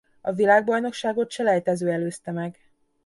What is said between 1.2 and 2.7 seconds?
selejtező előzte meg.